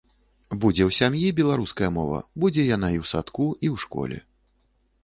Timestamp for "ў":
0.85-0.91, 3.03-3.13, 3.75-3.87